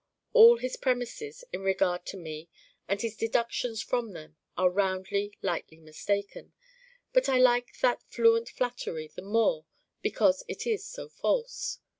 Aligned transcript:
All 0.33 0.57
his 0.57 0.77
premises 0.77 1.43
in 1.53 1.61
regard 1.61 2.07
to 2.07 2.17
me 2.17 2.49
and 2.87 2.99
his 2.99 3.15
deductions 3.15 3.83
from 3.83 4.13
them 4.13 4.35
are 4.57 4.67
roundly 4.71 5.37
lightly 5.43 5.79
mistaken. 5.79 6.53
But 7.13 7.29
I 7.29 7.37
like 7.37 7.77
that 7.81 8.01
fluent 8.09 8.49
flattery 8.49 9.11
the 9.15 9.21
more 9.21 9.67
because 10.01 10.43
it 10.47 10.65
is 10.65 10.83
so 10.83 11.07
false. 11.07 11.77